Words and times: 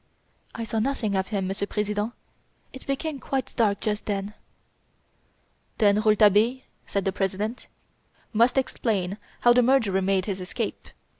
"I 0.55 0.63
saw 0.63 0.79
nothing 0.79 1.13
of 1.15 1.27
him, 1.27 1.45
Monsieur 1.45 1.67
President. 1.67 2.13
It 2.73 2.87
became 2.87 3.19
quite 3.19 3.55
dark 3.55 3.81
just 3.81 4.07
then." 4.07 4.33
"Then 5.77 5.93
Monsieur 5.93 6.09
Rouletabille," 6.13 6.61
said 6.87 7.05
the 7.05 7.11
President, 7.11 7.67
"must 8.33 8.57
explain 8.57 9.19
how 9.41 9.53
the 9.53 9.61
murderer 9.61 10.01
made 10.01 10.25
his 10.25 10.41
escape." 10.41 10.87